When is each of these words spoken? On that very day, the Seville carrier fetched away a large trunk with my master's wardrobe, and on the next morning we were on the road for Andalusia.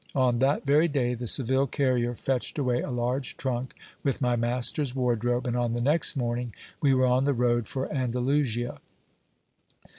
On 0.15 0.39
that 0.39 0.65
very 0.65 0.87
day, 0.87 1.13
the 1.13 1.27
Seville 1.27 1.67
carrier 1.67 2.15
fetched 2.15 2.57
away 2.57 2.81
a 2.81 2.89
large 2.89 3.37
trunk 3.37 3.75
with 4.01 4.19
my 4.19 4.35
master's 4.35 4.95
wardrobe, 4.95 5.45
and 5.45 5.55
on 5.55 5.73
the 5.73 5.79
next 5.79 6.15
morning 6.17 6.55
we 6.81 6.91
were 6.95 7.05
on 7.05 7.25
the 7.25 7.35
road 7.35 7.67
for 7.67 7.85
Andalusia. 7.93 8.81